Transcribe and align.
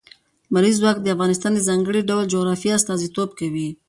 لمریز 0.49 0.75
ځواک 0.81 0.97
د 1.01 1.07
افغانستان 1.15 1.51
د 1.55 1.59
ځانګړي 1.67 2.01
ډول 2.09 2.25
جغرافیه 2.33 2.73
استازیتوب 2.77 3.29
کوي. 3.39 3.69